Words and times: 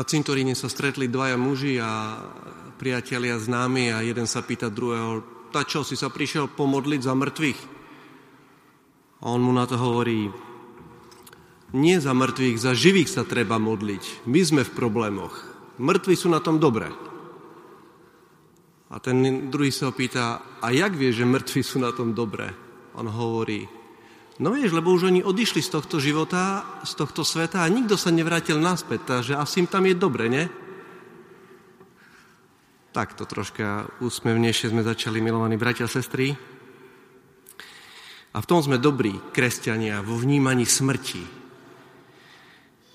Na 0.00 0.08
cintoríne 0.08 0.56
sa 0.56 0.72
stretli 0.72 1.12
dvaja 1.12 1.36
muži 1.36 1.76
a 1.76 2.16
priatelia 2.80 3.36
známi 3.36 3.92
a 3.92 4.00
jeden 4.00 4.24
sa 4.24 4.40
pýta 4.40 4.72
druhého, 4.72 5.20
ta 5.52 5.60
čo, 5.60 5.84
si 5.84 5.92
sa 5.92 6.08
prišiel 6.08 6.48
pomodliť 6.48 7.04
za 7.04 7.12
mŕtvych? 7.12 7.60
A 9.20 9.28
on 9.28 9.44
mu 9.44 9.52
na 9.52 9.68
to 9.68 9.76
hovorí, 9.76 10.32
nie 11.76 12.00
za 12.00 12.16
mŕtvych, 12.16 12.56
za 12.56 12.72
živých 12.72 13.12
sa 13.12 13.28
treba 13.28 13.60
modliť. 13.60 14.24
My 14.24 14.40
sme 14.40 14.62
v 14.64 14.72
problémoch. 14.72 15.36
Mŕtvi 15.76 16.16
sú 16.16 16.32
na 16.32 16.40
tom 16.40 16.56
dobre. 16.56 16.88
A 18.88 18.96
ten 19.04 19.52
druhý 19.52 19.68
sa 19.68 19.92
opýta, 19.92 20.40
a 20.64 20.72
jak 20.72 20.96
vie, 20.96 21.12
že 21.12 21.28
mŕtvi 21.28 21.60
sú 21.60 21.76
na 21.76 21.92
tom 21.92 22.16
dobre? 22.16 22.48
On 22.96 23.04
hovorí, 23.04 23.68
no 24.40 24.56
vieš, 24.56 24.72
lebo 24.72 24.90
už 24.90 25.12
oni 25.12 25.20
odišli 25.20 25.60
z 25.60 25.70
tohto 25.70 26.00
života, 26.00 26.64
z 26.82 26.96
tohto 26.96 27.22
sveta 27.22 27.60
a 27.60 27.68
nikto 27.68 28.00
sa 28.00 28.08
nevrátil 28.08 28.56
naspäť, 28.56 29.20
takže 29.20 29.36
asi 29.36 29.62
im 29.62 29.68
tam 29.68 29.84
je 29.84 29.94
dobre, 29.94 30.32
ne? 30.32 30.48
Takto 32.90 33.28
troška 33.28 33.86
úsmevnejšie 34.02 34.72
sme 34.72 34.82
začali, 34.82 35.22
milovaní 35.22 35.54
bratia 35.54 35.86
a 35.86 35.92
sestry. 35.92 36.34
A 38.34 38.38
v 38.42 38.48
tom 38.48 38.58
sme 38.64 38.82
dobrí, 38.82 39.14
kresťania, 39.30 40.02
vo 40.02 40.18
vnímaní 40.18 40.66
smrti. 40.66 41.22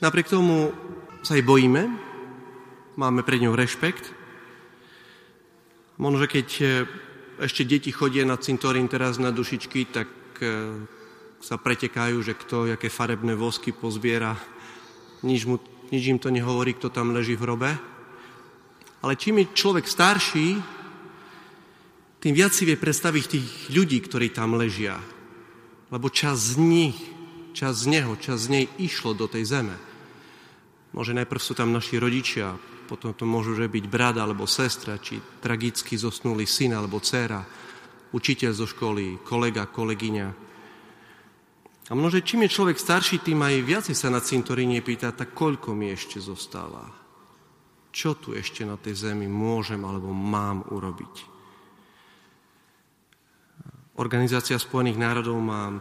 Napriek 0.03 0.27
tomu 0.27 0.75
sa 1.23 1.39
aj 1.39 1.47
bojíme, 1.47 1.83
máme 2.99 3.23
pred 3.23 3.39
ňou 3.43 3.55
rešpekt. 3.55 4.11
Možno, 5.95 6.19
že 6.23 6.27
keď 6.27 6.47
e, 6.59 6.65
ešte 7.47 7.63
deti 7.63 7.91
chodia 7.91 8.27
na 8.27 8.35
cintorín 8.35 8.91
teraz 8.91 9.15
na 9.15 9.31
dušičky, 9.31 9.95
tak 9.95 10.07
e, 10.43 10.83
sa 11.45 11.61
pretekajú, 11.61 12.25
že 12.25 12.33
kto, 12.33 12.73
aké 12.73 12.89
farebné 12.89 13.37
vosky 13.37 13.69
pozbiera. 13.69 14.33
Nič, 15.21 15.45
mu, 15.45 15.61
nič 15.93 16.09
im 16.09 16.17
to 16.17 16.33
nehovorí, 16.33 16.73
kto 16.73 16.89
tam 16.89 17.13
leží 17.13 17.37
v 17.37 17.45
hrobe. 17.45 17.71
Ale 19.05 19.13
čím 19.13 19.45
je 19.45 19.53
človek 19.53 19.85
starší, 19.85 20.57
tým 22.17 22.33
viac 22.33 22.49
si 22.49 22.65
vie 22.65 22.73
predstaviť 22.73 23.23
tých 23.29 23.49
ľudí, 23.69 24.01
ktorí 24.01 24.33
tam 24.33 24.57
ležia. 24.57 24.97
Lebo 25.93 26.09
čas 26.09 26.57
z 26.57 26.57
nich, 26.57 26.97
čas 27.53 27.85
z 27.85 27.93
neho, 27.93 28.17
čas 28.17 28.49
z 28.49 28.49
nej 28.49 28.65
išlo 28.81 29.13
do 29.13 29.29
tej 29.29 29.45
zeme. 29.45 29.77
Môže 30.97 31.13
najprv 31.13 31.37
sú 31.37 31.53
tam 31.53 31.69
naši 31.69 32.01
rodičia, 32.01 32.57
potom 32.89 33.13
to 33.13 33.29
môžu 33.29 33.53
že 33.53 33.69
byť 33.69 33.85
brat 33.85 34.17
alebo 34.17 34.49
sestra, 34.49 34.97
či 34.97 35.21
tragicky 35.45 35.93
zosnulý 35.93 36.49
syn 36.49 36.73
alebo 36.73 36.97
dcera, 36.97 37.45
učiteľ 38.17 38.51
zo 38.57 38.65
školy, 38.65 39.21
kolega, 39.21 39.69
kolegyňa. 39.69 40.44
A 41.85 41.93
množe 41.93 42.25
čím 42.25 42.49
je 42.49 42.55
človek 42.55 42.81
starší, 42.81 43.21
tým 43.21 43.45
aj 43.45 43.61
viacej 43.61 43.95
sa 43.95 44.09
na 44.09 44.17
cintoríne 44.17 44.81
pýta, 44.81 45.13
tak 45.13 45.37
koľko 45.37 45.77
mi 45.77 45.93
ešte 45.93 46.17
zostáva 46.17 47.05
čo 47.95 48.19
tu 48.19 48.35
ešte 48.35 48.67
na 48.67 48.75
tej 48.75 49.07
zemi 49.07 49.23
môžem 49.23 49.79
alebo 49.87 50.11
mám 50.11 50.67
urobiť. 50.67 51.31
Organizácia 53.95 54.59
Spojených 54.59 54.99
národov 54.99 55.39
má 55.39 55.71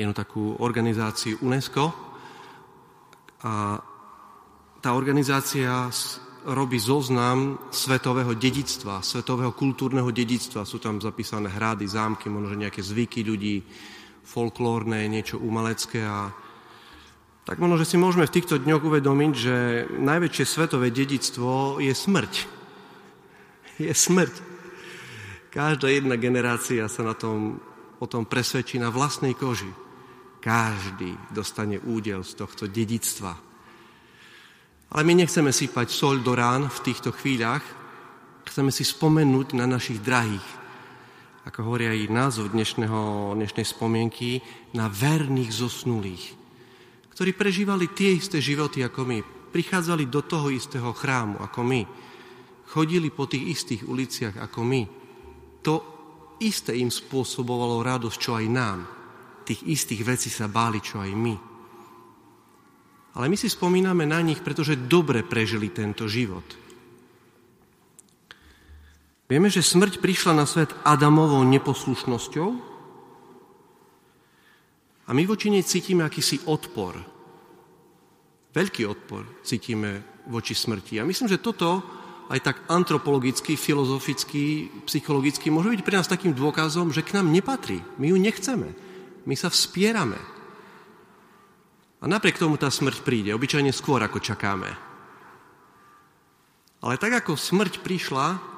jednu 0.00 0.16
takú 0.16 0.56
organizáciu 0.56 1.36
UNESCO 1.44 1.92
a 3.44 3.76
tá 4.80 4.90
organizácia 4.96 5.92
robí 6.48 6.80
zoznam 6.80 7.68
svetového 7.68 8.32
dedictva, 8.32 9.04
svetového 9.04 9.52
kultúrneho 9.52 10.08
dedictva. 10.08 10.64
Sú 10.64 10.80
tam 10.80 10.96
zapísané 10.96 11.52
hrady, 11.52 11.84
zámky, 11.84 12.32
možno 12.32 12.56
nejaké 12.56 12.80
zvyky 12.80 13.20
ľudí, 13.20 13.60
folklórne, 14.28 15.08
niečo 15.08 15.40
umelecké 15.40 16.04
a 16.04 16.28
tak 17.48 17.64
možno, 17.64 17.80
že 17.80 17.88
si 17.88 17.96
môžeme 17.96 18.28
v 18.28 18.36
týchto 18.36 18.60
dňoch 18.60 18.84
uvedomiť, 18.84 19.32
že 19.32 19.56
najväčšie 19.88 20.44
svetové 20.44 20.92
dedictvo 20.92 21.80
je 21.80 21.96
smrť. 21.96 22.34
Je 23.80 23.88
smrť. 23.88 24.34
Každá 25.48 25.88
jedna 25.88 26.20
generácia 26.20 26.84
sa 26.92 27.00
na 27.00 27.16
tom, 27.16 27.56
o 27.96 28.04
tom 28.04 28.28
presvedčí 28.28 28.76
na 28.76 28.92
vlastnej 28.92 29.32
koži. 29.32 29.72
Každý 30.44 31.16
dostane 31.32 31.80
údel 31.80 32.20
z 32.20 32.36
tohto 32.36 32.68
dedictva. 32.68 33.32
Ale 34.92 35.02
my 35.08 35.24
nechceme 35.24 35.48
sypať 35.48 35.88
soľ 35.88 36.20
do 36.20 36.36
rán 36.36 36.68
v 36.68 36.78
týchto 36.84 37.16
chvíľach, 37.16 37.64
chceme 38.44 38.68
si 38.68 38.84
spomenúť 38.84 39.56
na 39.56 39.64
našich 39.64 40.04
drahých, 40.04 40.57
ako 41.48 41.58
hovorí 41.64 41.88
aj 41.88 42.12
názov 42.12 42.52
dnešného, 42.52 43.32
dnešnej 43.32 43.64
spomienky, 43.64 44.44
na 44.76 44.92
verných 44.92 45.48
zosnulých 45.48 46.38
ktorí 47.18 47.34
prežívali 47.34 47.90
tie 47.90 48.14
isté 48.14 48.38
životy 48.38 48.78
ako 48.86 49.02
my, 49.02 49.18
prichádzali 49.50 50.06
do 50.06 50.22
toho 50.22 50.54
istého 50.54 50.94
chrámu 50.94 51.42
ako 51.42 51.66
my, 51.66 51.82
chodili 52.70 53.10
po 53.10 53.26
tých 53.26 53.58
istých 53.58 53.90
uliciach 53.90 54.38
ako 54.38 54.62
my. 54.62 54.82
To 55.66 55.74
isté 56.38 56.78
im 56.78 56.94
spôsobovalo 56.94 57.82
radosť, 57.82 58.18
čo 58.22 58.38
aj 58.38 58.46
nám. 58.46 58.86
Tých 59.42 59.66
istých 59.66 60.06
vecí 60.06 60.30
sa 60.30 60.46
báli, 60.46 60.78
čo 60.78 61.02
aj 61.02 61.10
my. 61.10 61.34
Ale 63.18 63.26
my 63.26 63.34
si 63.34 63.50
spomíname 63.50 64.06
na 64.06 64.22
nich, 64.22 64.38
pretože 64.38 64.78
dobre 64.78 65.26
prežili 65.26 65.74
tento 65.74 66.06
život. 66.06 66.46
Vieme, 69.28 69.52
že 69.52 69.60
smrť 69.60 70.00
prišla 70.00 70.32
na 70.32 70.48
svet 70.48 70.72
Adamovou 70.88 71.44
neposlušnosťou, 71.44 72.68
a 75.08 75.10
my 75.16 75.24
voči 75.24 75.48
nej 75.48 75.64
cítime 75.64 76.04
akýsi 76.04 76.44
odpor. 76.44 77.00
Veľký 78.52 78.84
odpor 78.84 79.24
cítime 79.40 80.04
voči 80.28 80.52
smrti. 80.52 81.00
A 81.00 81.08
myslím, 81.08 81.32
že 81.32 81.40
toto 81.40 81.80
aj 82.28 82.44
tak 82.44 82.56
antropologicky, 82.68 83.56
filozoficky, 83.56 84.68
psychologicky 84.84 85.48
môže 85.48 85.72
byť 85.72 85.80
pre 85.80 85.96
nás 85.96 86.12
takým 86.12 86.36
dôkazom, 86.36 86.92
že 86.92 87.00
k 87.00 87.16
nám 87.16 87.32
nepatrí. 87.32 87.80
My 87.96 88.12
ju 88.12 88.20
nechceme. 88.20 88.76
My 89.24 89.32
sa 89.32 89.48
vspierame. 89.48 90.20
A 91.98 92.04
napriek 92.04 92.36
tomu 92.36 92.60
tá 92.60 92.68
smrť 92.68 93.00
príde, 93.00 93.32
obyčajne 93.32 93.72
skôr, 93.72 94.04
ako 94.04 94.20
čakáme. 94.20 94.70
Ale 96.84 97.00
tak 97.00 97.24
ako 97.24 97.32
smrť 97.32 97.80
prišla 97.80 98.57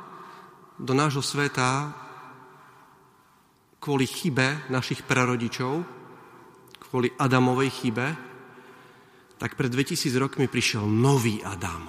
do 0.80 0.92
nášho 0.96 1.20
sveta 1.20 1.92
kvôli 3.80 4.08
chybe 4.08 4.68
našich 4.72 5.04
prarodičov, 5.04 5.84
kvôli 6.88 7.12
Adamovej 7.16 7.70
chybe, 7.70 8.06
tak 9.40 9.56
pred 9.56 9.72
2000 9.72 10.12
rokmi 10.20 10.48
prišiel 10.48 10.84
nový 10.84 11.40
Adam. 11.40 11.88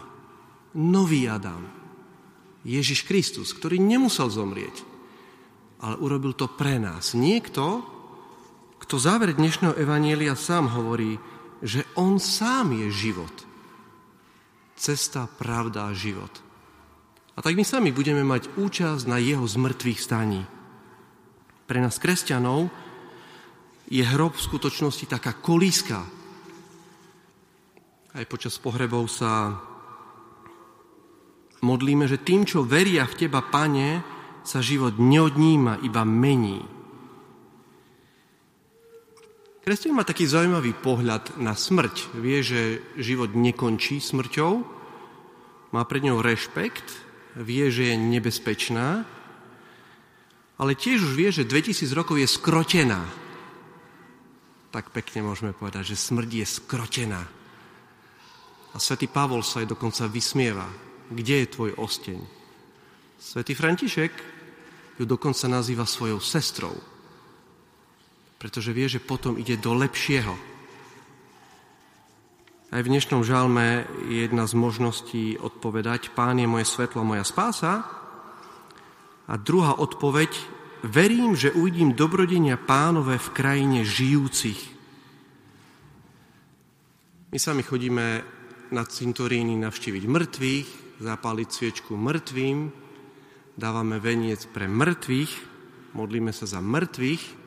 Nový 0.80 1.28
Adam. 1.28 1.68
Ježiš 2.64 3.04
Kristus, 3.04 3.52
ktorý 3.52 3.82
nemusel 3.82 4.32
zomrieť, 4.32 4.88
ale 5.84 6.00
urobil 6.00 6.32
to 6.38 6.48
pre 6.48 6.80
nás. 6.80 7.12
Niekto, 7.18 7.84
kto 8.80 8.96
záver 9.02 9.36
dnešného 9.36 9.76
evanielia 9.76 10.38
sám 10.38 10.72
hovorí, 10.72 11.20
že 11.60 11.84
on 12.00 12.22
sám 12.22 12.72
je 12.72 12.88
život. 12.94 13.36
Cesta, 14.78 15.28
pravda 15.28 15.92
život. 15.92 16.51
A 17.42 17.50
tak 17.50 17.58
my 17.58 17.66
sami 17.66 17.90
budeme 17.90 18.22
mať 18.22 18.54
účasť 18.54 19.10
na 19.10 19.18
jeho 19.18 19.42
zmrtvých 19.42 19.98
staní. 19.98 20.46
Pre 21.66 21.82
nás 21.82 21.98
kresťanov 21.98 22.70
je 23.90 24.06
hrob 24.06 24.38
v 24.38 24.46
skutočnosti 24.46 25.10
taká 25.10 25.34
kolíska. 25.34 26.06
Aj 28.14 28.26
počas 28.30 28.62
pohrebov 28.62 29.10
sa 29.10 29.58
modlíme, 31.66 32.06
že 32.06 32.22
tým, 32.22 32.46
čo 32.46 32.62
veria 32.62 33.10
v 33.10 33.26
Teba, 33.26 33.42
Pane, 33.42 34.06
sa 34.46 34.62
život 34.62 35.02
neodníma, 35.02 35.82
iba 35.82 36.06
mení. 36.06 36.62
Kresťan 39.66 39.98
má 39.98 40.06
taký 40.06 40.30
zaujímavý 40.30 40.78
pohľad 40.78 41.42
na 41.42 41.58
smrť. 41.58 42.14
Vie, 42.22 42.46
že 42.46 42.86
život 43.02 43.34
nekončí 43.34 43.98
smrťou, 43.98 44.62
má 45.74 45.82
pred 45.90 46.06
ňou 46.06 46.22
rešpekt, 46.22 47.10
vie, 47.40 47.72
že 47.72 47.92
je 47.92 47.96
nebezpečná, 47.96 49.08
ale 50.62 50.78
tiež 50.78 51.02
už 51.02 51.14
vie, 51.18 51.30
že 51.34 51.48
2000 51.48 51.90
rokov 51.94 52.22
je 52.22 52.28
skrotená 52.28 53.02
tak 54.72 54.88
pekne 54.96 55.28
môžeme 55.28 55.52
povedať, 55.52 55.94
že 55.94 56.00
smrť 56.00 56.30
je 56.32 56.46
skrotená. 56.48 57.22
A 58.72 58.78
svätý 58.80 59.12
Pavol 59.12 59.44
sa 59.44 59.60
aj 59.60 59.68
dokonca 59.68 60.08
vysmieva. 60.08 60.64
Kde 61.12 61.44
je 61.44 61.52
tvoj 61.52 61.72
osteň? 61.76 62.20
Svetý 63.20 63.52
František 63.52 64.16
ju 64.96 65.04
dokonca 65.04 65.52
nazýva 65.52 65.84
svojou 65.84 66.24
sestrou, 66.24 66.72
pretože 68.40 68.72
vie, 68.72 68.88
že 68.88 69.04
potom 69.04 69.36
ide 69.36 69.60
do 69.60 69.76
lepšieho. 69.76 70.51
Aj 72.72 72.80
v 72.80 72.88
dnešnom 72.88 73.28
žalme 73.28 73.84
je 74.08 74.24
jedna 74.24 74.48
z 74.48 74.56
možností 74.56 75.36
odpovedať 75.36 76.16
Pán 76.16 76.40
je 76.40 76.48
moje 76.48 76.64
svetlo, 76.64 77.04
moja 77.04 77.28
spása. 77.28 77.84
A 79.28 79.34
druhá 79.36 79.76
odpoveď 79.76 80.32
verím, 80.80 81.36
že 81.36 81.52
uvidím 81.52 81.92
dobrodenia 81.92 82.56
pánové 82.56 83.20
v 83.20 83.30
krajine 83.36 83.84
žijúcich. 83.84 84.72
My 87.36 87.38
sami 87.44 87.60
chodíme 87.60 88.24
na 88.72 88.84
cintoríny 88.88 89.60
navštíviť 89.60 90.04
mŕtvych, 90.08 90.68
zapáliť 91.04 91.48
sviečku 91.52 92.00
mŕtvým, 92.00 92.72
dávame 93.60 94.00
veniec 94.00 94.48
pre 94.48 94.72
mŕtvych, 94.72 95.32
modlíme 95.92 96.32
sa 96.32 96.48
za 96.48 96.64
mŕtvych, 96.64 97.41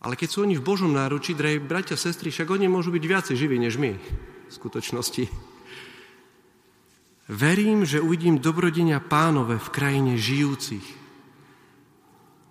ale 0.00 0.16
keď 0.16 0.28
sú 0.32 0.38
oni 0.48 0.56
v 0.56 0.64
Božom 0.64 0.96
náručí, 0.96 1.36
drahí 1.36 1.60
bratia, 1.60 1.96
sestry, 2.00 2.32
však 2.32 2.48
oni 2.48 2.72
môžu 2.72 2.88
byť 2.88 3.04
viacej 3.04 3.36
živí 3.36 3.60
než 3.60 3.76
my 3.76 4.00
v 4.00 4.52
skutočnosti. 4.52 5.28
Verím, 7.30 7.84
že 7.86 8.02
uvidím 8.02 8.40
dobrodenia 8.40 8.98
pánové 8.98 9.60
v 9.60 9.68
krajine 9.70 10.18
žijúcich. 10.18 10.82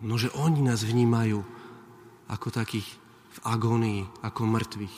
No, 0.05 0.15
že 0.15 0.31
oni 0.31 0.63
nás 0.63 0.85
vnímajú 0.85 1.43
ako 2.31 2.47
takých 2.53 2.87
v 3.29 3.39
agónii, 3.43 4.23
ako 4.23 4.41
mŕtvych. 4.47 4.97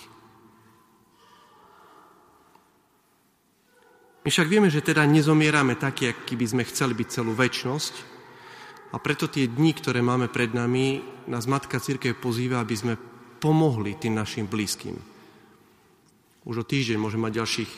My 4.22 4.30
však 4.30 4.48
vieme, 4.52 4.70
že 4.70 4.86
teda 4.86 5.02
nezomierame 5.10 5.74
taký, 5.74 6.14
aký 6.14 6.38
by 6.38 6.46
sme 6.46 6.64
chceli 6.70 6.94
byť 6.94 7.08
celú 7.10 7.34
väčnosť 7.34 8.11
a 8.92 9.00
preto 9.00 9.32
tie 9.32 9.48
dni, 9.48 9.72
ktoré 9.72 10.04
máme 10.04 10.28
pred 10.28 10.52
nami, 10.52 11.00
nás 11.32 11.48
Matka 11.48 11.80
Církev 11.80 12.20
pozýva, 12.20 12.60
aby 12.60 12.76
sme 12.76 12.94
pomohli 13.40 13.96
tým 13.96 14.20
našim 14.20 14.46
blízkym. 14.52 15.00
Už 16.44 16.56
o 16.62 16.66
týždeň 16.66 16.98
môžeme 17.00 17.32
mať 17.32 17.40
ďalších 17.40 17.72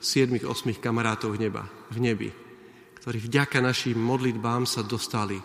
7-8 0.00 0.46
kamarátov 0.78 1.34
v, 1.34 1.48
neba, 1.48 1.66
v 1.92 1.98
nebi, 1.98 2.30
ktorí 3.02 3.18
vďaka 3.18 3.58
našim 3.60 3.98
modlitbám 3.98 4.64
sa 4.64 4.86
dostali 4.86 5.36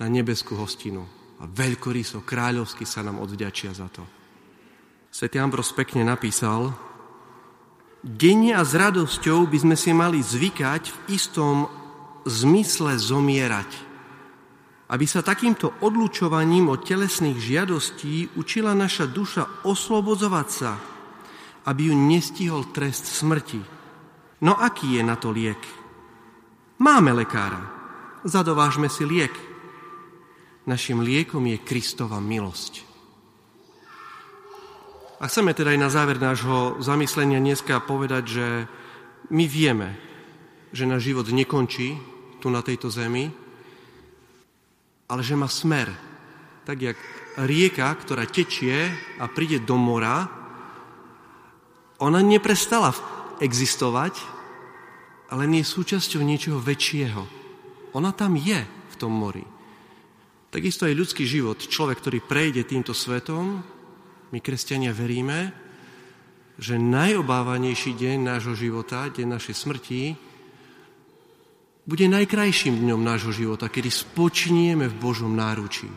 na 0.00 0.06
nebeskú 0.08 0.56
hostinu. 0.56 1.04
A 1.40 1.48
veľkoryso, 1.48 2.20
kráľovsky 2.24 2.84
sa 2.84 3.00
nám 3.00 3.20
odvďačia 3.24 3.72
za 3.72 3.88
to. 3.88 4.04
Svetý 5.08 5.40
Ambros 5.40 5.72
pekne 5.72 6.04
napísal, 6.04 6.70
Denne 8.00 8.56
a 8.56 8.64
s 8.64 8.72
radosťou 8.72 9.44
by 9.44 9.58
sme 9.60 9.76
si 9.76 9.92
mali 9.92 10.24
zvykať 10.24 10.82
v 10.88 10.98
istom 11.12 11.68
zmysle 12.24 12.96
zomierať, 12.96 13.89
aby 14.90 15.06
sa 15.06 15.22
takýmto 15.22 15.78
odlučovaním 15.86 16.74
od 16.74 16.82
telesných 16.82 17.38
žiadostí 17.38 18.34
učila 18.34 18.74
naša 18.74 19.06
duša 19.06 19.62
oslobodzovať 19.62 20.48
sa, 20.50 20.74
aby 21.70 21.88
ju 21.88 21.94
nestihol 21.94 22.74
trest 22.74 23.06
smrti. 23.06 23.62
No 24.42 24.58
aký 24.58 24.98
je 24.98 25.02
na 25.06 25.14
to 25.14 25.30
liek? 25.30 25.62
Máme 26.82 27.14
lekára. 27.14 27.60
Zadovážme 28.26 28.90
si 28.90 29.06
liek. 29.06 29.32
Našim 30.66 31.06
liekom 31.06 31.46
je 31.46 31.62
Kristova 31.62 32.18
milosť. 32.18 32.82
A 35.20 35.28
chceme 35.28 35.52
teda 35.52 35.76
aj 35.76 35.80
na 35.80 35.90
záver 35.92 36.16
nášho 36.16 36.80
zamyslenia 36.80 37.38
dneska 37.38 37.84
povedať, 37.84 38.24
že 38.24 38.46
my 39.28 39.44
vieme, 39.44 39.94
že 40.72 40.88
náš 40.88 41.12
život 41.12 41.28
nekončí 41.28 42.00
tu 42.40 42.48
na 42.48 42.64
tejto 42.64 42.88
zemi, 42.88 43.28
ale 45.10 45.26
že 45.26 45.34
má 45.34 45.50
smer. 45.50 45.90
Tak 46.62 46.78
jak 46.78 46.98
rieka, 47.42 47.90
ktorá 47.98 48.22
tečie 48.30 48.86
a 49.18 49.26
príde 49.26 49.58
do 49.58 49.74
mora, 49.74 50.30
ona 51.98 52.22
neprestala 52.22 52.94
existovať, 53.42 54.14
ale 55.34 55.50
nie 55.50 55.66
je 55.66 55.72
súčasťou 55.74 56.22
niečoho 56.22 56.62
väčšieho. 56.62 57.22
Ona 57.98 58.14
tam 58.14 58.38
je 58.38 58.62
v 58.62 58.94
tom 58.94 59.10
mori. 59.10 59.42
Takisto 60.50 60.86
aj 60.86 60.98
ľudský 60.98 61.26
život, 61.26 61.58
človek, 61.58 62.02
ktorý 62.02 62.18
prejde 62.22 62.66
týmto 62.66 62.90
svetom, 62.90 63.62
my, 64.30 64.38
kresťania, 64.38 64.94
veríme, 64.94 65.50
že 66.58 66.78
najobávanejší 66.78 67.94
deň 67.94 68.16
nášho 68.22 68.54
života, 68.58 69.10
deň 69.10 69.26
našej 69.26 69.54
smrti, 69.54 70.02
bude 71.86 72.06
najkrajším 72.08 72.84
dňom 72.84 73.00
nášho 73.00 73.32
života, 73.32 73.72
kedy 73.72 73.88
spočinieme 73.88 74.88
v 74.88 74.98
Božom 75.00 75.32
náručí. 75.32 75.88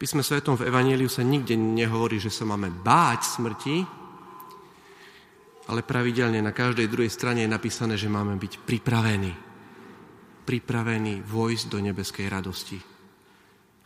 Písme 0.00 0.24
svetom 0.24 0.58
v 0.58 0.66
Evangeliu 0.66 1.06
sa 1.06 1.22
nikde 1.22 1.54
nehovorí, 1.54 2.18
že 2.18 2.32
sa 2.32 2.42
máme 2.42 2.72
báť 2.72 3.38
smrti, 3.38 3.76
ale 5.70 5.86
pravidelne 5.86 6.42
na 6.42 6.50
každej 6.50 6.90
druhej 6.90 7.12
strane 7.12 7.46
je 7.46 7.54
napísané, 7.54 7.94
že 7.94 8.10
máme 8.10 8.34
byť 8.34 8.66
pripravení. 8.66 9.32
Pripravení 10.42 11.22
vojsť 11.22 11.64
do 11.70 11.78
nebeskej 11.78 12.26
radosti. 12.26 12.82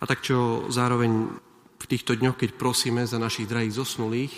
A 0.00 0.04
tak 0.08 0.24
čo 0.24 0.68
zároveň 0.72 1.28
v 1.76 1.84
týchto 1.84 2.16
dňoch, 2.16 2.40
keď 2.40 2.56
prosíme 2.56 3.04
za 3.04 3.20
našich 3.20 3.44
drahých 3.44 3.76
zosnulých, 3.76 4.32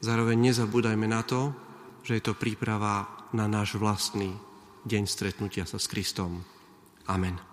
zároveň 0.00 0.40
nezabúdajme 0.40 1.04
na 1.04 1.20
to, 1.20 1.52
že 2.00 2.16
je 2.16 2.22
to 2.24 2.32
príprava 2.32 3.28
na 3.36 3.44
náš 3.44 3.76
vlastný 3.76 4.53
deň 4.84 5.04
stretnutia 5.08 5.64
sa 5.68 5.80
s 5.80 5.88
Kristom. 5.88 6.44
Amen. 7.08 7.44